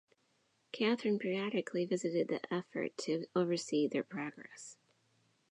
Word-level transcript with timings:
Catherine 0.71 1.19
periodically 1.19 1.85
visited 1.85 2.27
the 2.27 2.51
effort 2.51 2.97
to 3.05 3.27
oversee 3.35 3.87
their 3.87 4.01
progress. 4.01 4.77